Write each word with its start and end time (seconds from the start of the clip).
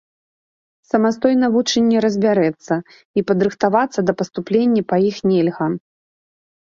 Самастойна 0.91 1.47
вучань 1.55 1.89
не 1.91 1.99
разбярэцца, 2.07 2.73
і 3.21 3.27
падрыхтавацца 3.33 3.99
да 4.09 4.13
паступлення 4.23 4.81
па 4.93 5.01
іх 5.11 5.17
нельга. 5.35 5.69